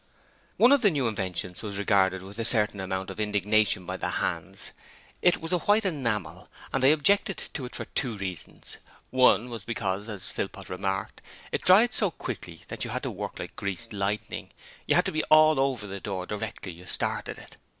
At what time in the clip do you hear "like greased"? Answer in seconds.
13.37-13.93